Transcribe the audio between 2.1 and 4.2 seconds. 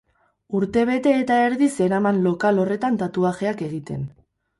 lokal horretan tatuajeak egiten.